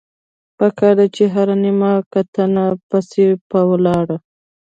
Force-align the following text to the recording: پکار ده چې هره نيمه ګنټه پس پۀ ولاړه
پکار 0.57 0.93
ده 0.99 1.05
چې 1.15 1.23
هره 1.33 1.55
نيمه 1.63 1.91
ګنټه 2.11 2.65
پس 2.89 3.07
پۀ 3.49 3.59
ولاړه 3.69 4.17